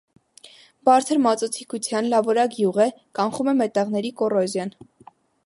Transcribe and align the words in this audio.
Բարձր 0.87 1.19
մածուցիկության, 1.25 2.09
լավորակ 2.15 2.57
յուղ 2.63 2.81
է, 2.87 2.89
կանխում 3.21 3.53
է 3.53 3.57
մետաղների 3.61 4.15
կոռոզիան։ 4.23 4.75